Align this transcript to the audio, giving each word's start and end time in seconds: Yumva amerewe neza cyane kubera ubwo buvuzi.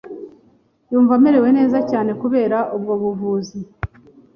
Yumva 0.91 1.11
amerewe 1.17 1.49
neza 1.57 1.77
cyane 1.91 2.11
kubera 2.21 2.57
ubwo 2.75 2.93
buvuzi. 3.01 3.59